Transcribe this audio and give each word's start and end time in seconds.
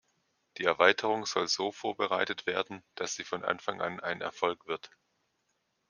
Die 0.57 0.63
Erweiterung 0.63 1.27
soll 1.27 1.47
so 1.47 1.71
vorbereitet 1.71 2.47
werden, 2.47 2.81
dass 2.95 3.13
sie 3.13 3.23
von 3.23 3.43
Anfang 3.45 3.81
an 3.83 3.99
ein 3.99 4.19
Erfolg 4.21 4.65
wird. 4.65 4.89